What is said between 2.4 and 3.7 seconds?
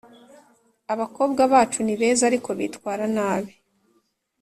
bitwara nabi